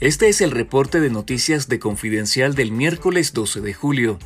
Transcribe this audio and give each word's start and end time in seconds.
Este 0.00 0.30
es 0.30 0.40
el 0.40 0.50
reporte 0.50 0.98
de 0.98 1.10
noticias 1.10 1.68
de 1.68 1.78
Confidencial 1.78 2.54
del 2.54 2.72
miércoles 2.72 3.34
12 3.34 3.60
de 3.60 3.74
julio. 3.74 4.18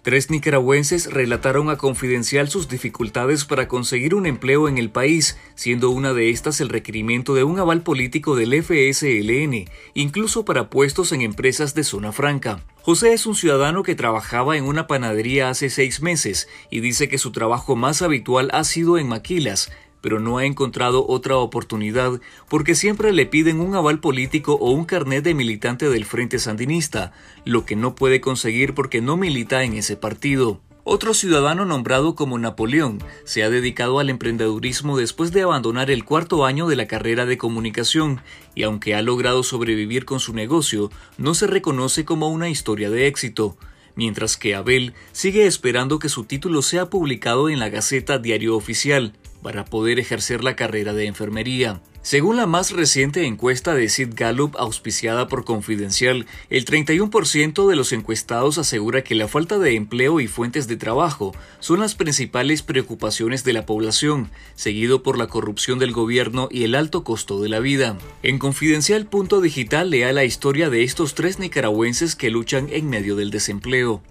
Tres 0.00 0.30
nicaragüenses 0.30 1.12
relataron 1.12 1.68
a 1.68 1.76
Confidencial 1.76 2.48
sus 2.48 2.70
dificultades 2.70 3.44
para 3.44 3.68
conseguir 3.68 4.14
un 4.14 4.24
empleo 4.24 4.66
en 4.66 4.78
el 4.78 4.90
país, 4.90 5.36
siendo 5.56 5.90
una 5.90 6.14
de 6.14 6.30
estas 6.30 6.62
el 6.62 6.70
requerimiento 6.70 7.34
de 7.34 7.44
un 7.44 7.58
aval 7.58 7.82
político 7.82 8.34
del 8.34 8.54
FSLN, 8.62 9.70
incluso 9.92 10.46
para 10.46 10.70
puestos 10.70 11.12
en 11.12 11.20
empresas 11.20 11.74
de 11.74 11.84
zona 11.84 12.10
franca. 12.10 12.64
José 12.80 13.12
es 13.12 13.26
un 13.26 13.34
ciudadano 13.34 13.82
que 13.82 13.94
trabajaba 13.94 14.56
en 14.56 14.64
una 14.64 14.86
panadería 14.86 15.50
hace 15.50 15.68
seis 15.68 16.00
meses 16.00 16.48
y 16.70 16.80
dice 16.80 17.08
que 17.08 17.18
su 17.18 17.30
trabajo 17.30 17.76
más 17.76 18.00
habitual 18.00 18.48
ha 18.54 18.64
sido 18.64 18.96
en 18.96 19.08
maquilas, 19.08 19.70
pero 20.04 20.20
no 20.20 20.36
ha 20.36 20.44
encontrado 20.44 21.06
otra 21.08 21.38
oportunidad 21.38 22.20
porque 22.50 22.74
siempre 22.74 23.10
le 23.14 23.24
piden 23.24 23.58
un 23.58 23.74
aval 23.74 24.00
político 24.00 24.52
o 24.60 24.70
un 24.70 24.84
carnet 24.84 25.24
de 25.24 25.32
militante 25.32 25.88
del 25.88 26.04
Frente 26.04 26.38
Sandinista, 26.38 27.12
lo 27.46 27.64
que 27.64 27.74
no 27.74 27.94
puede 27.94 28.20
conseguir 28.20 28.74
porque 28.74 29.00
no 29.00 29.16
milita 29.16 29.62
en 29.62 29.72
ese 29.72 29.96
partido. 29.96 30.60
Otro 30.84 31.14
ciudadano 31.14 31.64
nombrado 31.64 32.14
como 32.16 32.38
Napoleón 32.38 33.02
se 33.24 33.44
ha 33.44 33.48
dedicado 33.48 33.98
al 33.98 34.10
emprendedurismo 34.10 34.98
después 34.98 35.32
de 35.32 35.40
abandonar 35.40 35.90
el 35.90 36.04
cuarto 36.04 36.44
año 36.44 36.66
de 36.66 36.76
la 36.76 36.86
carrera 36.86 37.24
de 37.24 37.38
comunicación 37.38 38.20
y 38.54 38.64
aunque 38.64 38.94
ha 38.94 39.00
logrado 39.00 39.42
sobrevivir 39.42 40.04
con 40.04 40.20
su 40.20 40.34
negocio, 40.34 40.90
no 41.16 41.32
se 41.32 41.46
reconoce 41.46 42.04
como 42.04 42.28
una 42.28 42.50
historia 42.50 42.90
de 42.90 43.06
éxito 43.06 43.56
mientras 43.96 44.36
que 44.36 44.54
Abel 44.54 44.92
sigue 45.12 45.46
esperando 45.46 45.98
que 45.98 46.10
su 46.10 46.24
título 46.24 46.60
sea 46.60 46.90
publicado 46.90 47.48
en 47.48 47.58
la 47.58 47.70
Gaceta 47.70 48.18
Diario 48.18 48.54
Oficial 48.54 49.14
para 49.44 49.66
poder 49.66 50.00
ejercer 50.00 50.42
la 50.42 50.56
carrera 50.56 50.94
de 50.94 51.06
enfermería. 51.06 51.82
Según 52.00 52.36
la 52.36 52.46
más 52.46 52.70
reciente 52.70 53.24
encuesta 53.24 53.74
de 53.74 53.88
Sid 53.88 54.14
Gallup 54.14 54.56
auspiciada 54.58 55.28
por 55.28 55.44
Confidencial, 55.44 56.26
el 56.50 56.64
31% 56.64 57.68
de 57.68 57.76
los 57.76 57.92
encuestados 57.92 58.58
asegura 58.58 59.04
que 59.04 59.14
la 59.14 59.28
falta 59.28 59.58
de 59.58 59.74
empleo 59.74 60.20
y 60.20 60.26
fuentes 60.26 60.66
de 60.66 60.76
trabajo 60.76 61.34
son 61.60 61.80
las 61.80 61.94
principales 61.94 62.62
preocupaciones 62.62 63.44
de 63.44 63.52
la 63.52 63.66
población, 63.66 64.30
seguido 64.54 65.02
por 65.02 65.18
la 65.18 65.28
corrupción 65.28 65.78
del 65.78 65.92
gobierno 65.92 66.48
y 66.50 66.64
el 66.64 66.74
alto 66.74 67.04
costo 67.04 67.40
de 67.40 67.50
la 67.50 67.60
vida. 67.60 67.98
En 68.22 68.38
Confidencial.digital 68.38 69.90
lea 69.90 70.12
la 70.12 70.24
historia 70.24 70.70
de 70.70 70.84
estos 70.84 71.14
tres 71.14 71.38
nicaragüenses 71.38 72.16
que 72.16 72.30
luchan 72.30 72.68
en 72.70 72.88
medio 72.88 73.14
del 73.14 73.30
desempleo. 73.30 74.02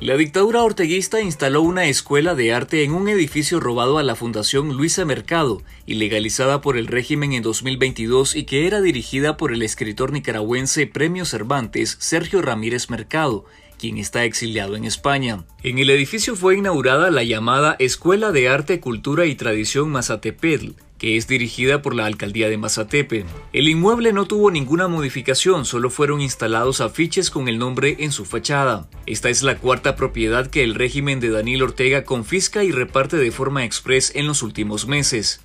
La 0.00 0.16
dictadura 0.16 0.62
orteguista 0.62 1.20
instaló 1.20 1.60
una 1.60 1.86
escuela 1.86 2.36
de 2.36 2.52
arte 2.52 2.84
en 2.84 2.92
un 2.92 3.08
edificio 3.08 3.58
robado 3.58 3.98
a 3.98 4.04
la 4.04 4.14
Fundación 4.14 4.76
Luisa 4.76 5.04
Mercado, 5.04 5.60
ilegalizada 5.86 6.60
por 6.60 6.76
el 6.76 6.86
régimen 6.86 7.32
en 7.32 7.42
2022 7.42 8.36
y 8.36 8.44
que 8.44 8.68
era 8.68 8.80
dirigida 8.80 9.36
por 9.36 9.52
el 9.52 9.60
escritor 9.62 10.12
nicaragüense 10.12 10.86
Premio 10.86 11.24
Cervantes 11.24 11.96
Sergio 11.98 12.42
Ramírez 12.42 12.90
Mercado, 12.90 13.44
quien 13.76 13.98
está 13.98 14.22
exiliado 14.22 14.76
en 14.76 14.84
España. 14.84 15.44
En 15.64 15.80
el 15.80 15.90
edificio 15.90 16.36
fue 16.36 16.56
inaugurada 16.56 17.10
la 17.10 17.24
llamada 17.24 17.74
Escuela 17.80 18.30
de 18.30 18.48
Arte, 18.48 18.78
Cultura 18.78 19.26
y 19.26 19.34
Tradición 19.34 19.90
Mazatepetl, 19.90 20.74
que 20.98 21.16
es 21.16 21.26
dirigida 21.26 21.80
por 21.80 21.94
la 21.94 22.06
alcaldía 22.06 22.48
de 22.48 22.58
Mazatepe. 22.58 23.24
El 23.52 23.68
inmueble 23.68 24.12
no 24.12 24.26
tuvo 24.26 24.50
ninguna 24.50 24.88
modificación, 24.88 25.64
solo 25.64 25.90
fueron 25.90 26.20
instalados 26.20 26.80
afiches 26.80 27.30
con 27.30 27.48
el 27.48 27.58
nombre 27.58 27.96
en 28.00 28.12
su 28.12 28.24
fachada. 28.24 28.88
Esta 29.06 29.30
es 29.30 29.42
la 29.42 29.58
cuarta 29.58 29.96
propiedad 29.96 30.48
que 30.48 30.64
el 30.64 30.74
régimen 30.74 31.20
de 31.20 31.30
Daniel 31.30 31.62
Ortega 31.62 32.04
confisca 32.04 32.64
y 32.64 32.72
reparte 32.72 33.16
de 33.16 33.30
forma 33.30 33.64
express 33.64 34.12
en 34.14 34.26
los 34.26 34.42
últimos 34.42 34.86
meses. 34.86 35.40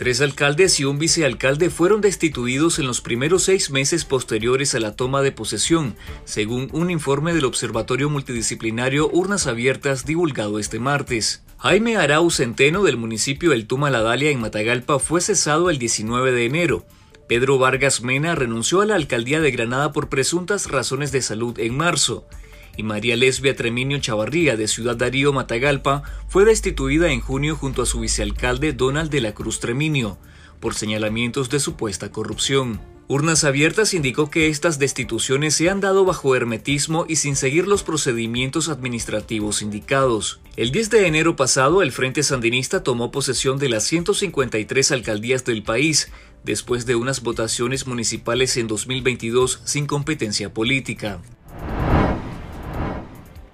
Tres 0.00 0.22
alcaldes 0.22 0.80
y 0.80 0.86
un 0.86 0.98
vicealcalde 0.98 1.68
fueron 1.68 2.00
destituidos 2.00 2.78
en 2.78 2.86
los 2.86 3.02
primeros 3.02 3.42
seis 3.42 3.70
meses 3.70 4.06
posteriores 4.06 4.74
a 4.74 4.80
la 4.80 4.96
toma 4.96 5.20
de 5.20 5.30
posesión, 5.30 5.94
según 6.24 6.70
un 6.72 6.90
informe 6.90 7.34
del 7.34 7.44
Observatorio 7.44 8.08
Multidisciplinario 8.08 9.10
Urnas 9.12 9.46
Abiertas 9.46 10.06
divulgado 10.06 10.58
este 10.58 10.78
martes. 10.78 11.42
Jaime 11.62 11.98
Arau 11.98 12.30
Centeno 12.30 12.84
del 12.84 12.96
municipio 12.96 13.52
El 13.52 13.68
Dalia 13.68 14.30
en 14.30 14.40
Matagalpa 14.40 14.98
fue 14.98 15.20
cesado 15.20 15.68
el 15.68 15.76
19 15.78 16.32
de 16.32 16.46
enero. 16.46 16.86
Pedro 17.28 17.58
Vargas 17.58 18.00
Mena 18.00 18.34
renunció 18.34 18.80
a 18.80 18.86
la 18.86 18.94
alcaldía 18.94 19.42
de 19.42 19.50
Granada 19.50 19.92
por 19.92 20.08
presuntas 20.08 20.70
razones 20.70 21.12
de 21.12 21.20
salud 21.20 21.58
en 21.58 21.76
marzo. 21.76 22.26
Y 22.78 22.82
María 22.82 23.14
Lesbia 23.14 23.54
Treminio 23.54 23.98
Chavarría 23.98 24.56
de 24.56 24.68
Ciudad 24.68 24.96
Darío 24.96 25.34
Matagalpa 25.34 26.02
fue 26.28 26.46
destituida 26.46 27.12
en 27.12 27.20
junio 27.20 27.56
junto 27.56 27.82
a 27.82 27.86
su 27.86 28.00
vicealcalde 28.00 28.72
Donald 28.72 29.10
de 29.10 29.20
la 29.20 29.34
Cruz 29.34 29.60
Treminio 29.60 30.16
por 30.60 30.74
señalamientos 30.74 31.50
de 31.50 31.60
supuesta 31.60 32.10
corrupción. 32.10 32.80
Urnas 33.12 33.42
Abiertas 33.42 33.92
indicó 33.92 34.30
que 34.30 34.46
estas 34.46 34.78
destituciones 34.78 35.56
se 35.56 35.68
han 35.68 35.80
dado 35.80 36.04
bajo 36.04 36.36
hermetismo 36.36 37.06
y 37.08 37.16
sin 37.16 37.34
seguir 37.34 37.66
los 37.66 37.82
procedimientos 37.82 38.68
administrativos 38.68 39.62
indicados. 39.62 40.38
El 40.54 40.70
10 40.70 40.90
de 40.90 41.08
enero 41.08 41.34
pasado, 41.34 41.82
el 41.82 41.90
Frente 41.90 42.22
Sandinista 42.22 42.84
tomó 42.84 43.10
posesión 43.10 43.58
de 43.58 43.68
las 43.68 43.82
153 43.82 44.92
alcaldías 44.92 45.44
del 45.44 45.64
país, 45.64 46.12
después 46.44 46.86
de 46.86 46.94
unas 46.94 47.20
votaciones 47.24 47.88
municipales 47.88 48.56
en 48.56 48.68
2022 48.68 49.60
sin 49.64 49.88
competencia 49.88 50.54
política. 50.54 51.20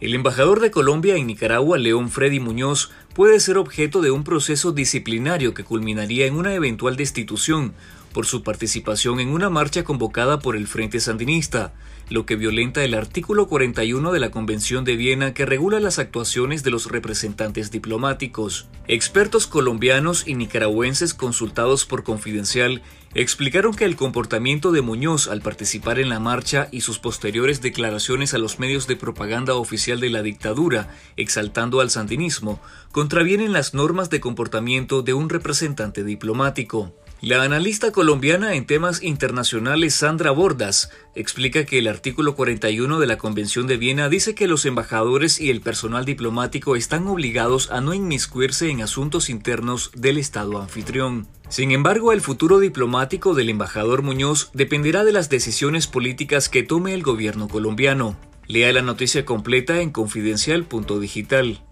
El 0.00 0.14
embajador 0.14 0.60
de 0.60 0.70
Colombia 0.70 1.16
en 1.16 1.26
Nicaragua, 1.26 1.76
León 1.76 2.10
Freddy 2.10 2.40
Muñoz, 2.40 2.90
puede 3.14 3.38
ser 3.38 3.58
objeto 3.58 4.00
de 4.00 4.12
un 4.12 4.24
proceso 4.24 4.72
disciplinario 4.72 5.52
que 5.52 5.62
culminaría 5.62 6.24
en 6.24 6.36
una 6.36 6.54
eventual 6.54 6.96
destitución 6.96 7.74
por 8.12 8.26
su 8.26 8.42
participación 8.42 9.20
en 9.20 9.28
una 9.28 9.50
marcha 9.50 9.84
convocada 9.84 10.38
por 10.38 10.56
el 10.56 10.66
Frente 10.66 11.00
Sandinista, 11.00 11.72
lo 12.08 12.26
que 12.26 12.36
violenta 12.36 12.84
el 12.84 12.94
artículo 12.94 13.48
41 13.48 14.12
de 14.12 14.20
la 14.20 14.30
Convención 14.30 14.84
de 14.84 14.96
Viena 14.96 15.34
que 15.34 15.46
regula 15.46 15.80
las 15.80 15.98
actuaciones 15.98 16.62
de 16.62 16.70
los 16.70 16.90
representantes 16.90 17.70
diplomáticos. 17.70 18.68
Expertos 18.86 19.46
colombianos 19.46 20.26
y 20.26 20.34
nicaragüenses 20.34 21.14
consultados 21.14 21.86
por 21.86 22.02
Confidencial 22.04 22.82
explicaron 23.14 23.74
que 23.74 23.84
el 23.84 23.96
comportamiento 23.96 24.72
de 24.72 24.80
Muñoz 24.80 25.28
al 25.28 25.42
participar 25.42 25.98
en 25.98 26.08
la 26.08 26.20
marcha 26.20 26.68
y 26.70 26.80
sus 26.80 26.98
posteriores 26.98 27.60
declaraciones 27.60 28.34
a 28.34 28.38
los 28.38 28.58
medios 28.58 28.86
de 28.86 28.96
propaganda 28.96 29.54
oficial 29.54 30.00
de 30.00 30.10
la 30.10 30.22
dictadura, 30.22 30.94
exaltando 31.16 31.80
al 31.80 31.90
sandinismo, 31.90 32.60
contravienen 32.90 33.52
las 33.52 33.74
normas 33.74 34.10
de 34.10 34.20
comportamiento 34.20 35.02
de 35.02 35.14
un 35.14 35.28
representante 35.28 36.04
diplomático. 36.04 36.94
La 37.22 37.40
analista 37.44 37.92
colombiana 37.92 38.56
en 38.56 38.66
temas 38.66 39.00
internacionales 39.00 39.94
Sandra 39.94 40.32
Bordas 40.32 40.90
explica 41.14 41.64
que 41.64 41.78
el 41.78 41.86
artículo 41.86 42.34
41 42.34 42.98
de 42.98 43.06
la 43.06 43.16
Convención 43.16 43.68
de 43.68 43.76
Viena 43.76 44.08
dice 44.08 44.34
que 44.34 44.48
los 44.48 44.66
embajadores 44.66 45.40
y 45.40 45.48
el 45.48 45.60
personal 45.60 46.04
diplomático 46.04 46.74
están 46.74 47.06
obligados 47.06 47.70
a 47.70 47.80
no 47.80 47.94
inmiscuirse 47.94 48.70
en 48.70 48.82
asuntos 48.82 49.30
internos 49.30 49.92
del 49.94 50.18
Estado 50.18 50.60
anfitrión. 50.60 51.28
Sin 51.48 51.70
embargo, 51.70 52.10
el 52.10 52.22
futuro 52.22 52.58
diplomático 52.58 53.34
del 53.34 53.50
embajador 53.50 54.02
Muñoz 54.02 54.50
dependerá 54.52 55.04
de 55.04 55.12
las 55.12 55.30
decisiones 55.30 55.86
políticas 55.86 56.48
que 56.48 56.64
tome 56.64 56.92
el 56.92 57.04
gobierno 57.04 57.46
colombiano. 57.46 58.16
Lea 58.48 58.72
la 58.72 58.82
noticia 58.82 59.24
completa 59.24 59.80
en 59.80 59.92
confidencial.digital. 59.92 61.62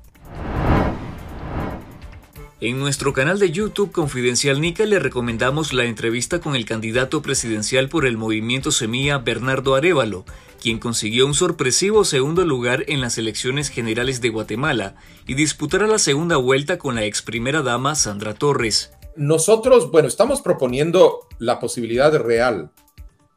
En 2.63 2.79
nuestro 2.79 3.15
canal 3.15 3.39
de 3.39 3.51
YouTube 3.51 3.91
Confidencial 3.91 4.61
Nica 4.61 4.85
le 4.85 4.99
recomendamos 4.99 5.73
la 5.73 5.87
entrevista 5.87 6.41
con 6.41 6.55
el 6.55 6.67
candidato 6.67 7.23
presidencial 7.23 7.89
por 7.89 8.05
el 8.05 8.19
movimiento 8.19 8.71
Semilla 8.71 9.17
Bernardo 9.17 9.75
Arevalo, 9.75 10.27
quien 10.61 10.79
consiguió 10.79 11.25
un 11.25 11.33
sorpresivo 11.33 12.05
segundo 12.05 12.45
lugar 12.45 12.85
en 12.89 13.01
las 13.01 13.17
elecciones 13.17 13.71
generales 13.71 14.21
de 14.21 14.29
Guatemala 14.29 14.97
y 15.27 15.33
disputará 15.33 15.87
la 15.87 15.99
segunda 15.99 16.37
vuelta 16.37 16.77
con 16.77 16.97
la 16.97 17.05
ex 17.05 17.23
primera 17.23 17.63
dama 17.63 17.95
Sandra 17.95 18.35
Torres. 18.35 18.93
Nosotros, 19.17 19.91
bueno, 19.91 20.09
estamos 20.09 20.43
proponiendo 20.43 21.29
la 21.39 21.61
posibilidad 21.61 22.15
real 22.15 22.73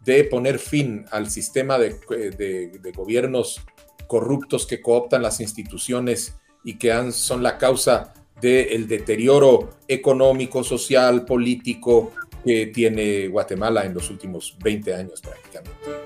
de 0.02 0.26
poner 0.26 0.60
fin 0.60 1.06
al 1.12 1.30
sistema 1.30 1.78
de, 1.78 2.92
gobiernos 2.94 3.62
corruptos 4.06 4.66
que 4.66 4.82
cooptan 4.82 5.22
las 5.22 5.40
instituciones 5.40 6.36
y 6.66 6.78
que 6.78 7.14
son 7.14 7.42
la 7.42 7.58
causa 7.58 8.14
del 8.44 8.88
deterioro 8.90 9.78
económico, 9.88 10.64
social, 10.66 11.24
político 11.26 12.12
que 12.44 12.68
tiene 12.68 13.28
Guatemala 13.30 13.86
en 13.86 13.94
los 13.94 14.10
últimos 14.10 14.58
20 14.62 14.94
años 14.94 15.22
prácticamente. 15.22 16.03